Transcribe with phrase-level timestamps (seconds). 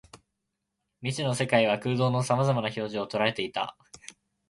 [1.03, 3.77] 未知の世界は空洞の様々な表情を捉えていた